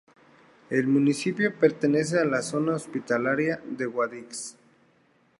El 0.71 0.87
municipio 0.87 1.53
pertenece 1.59 2.17
a 2.19 2.25
la 2.25 2.41
Zona 2.41 2.73
hospitalaria 2.73 3.61
de 3.63 3.85
Guadix. 3.85 4.57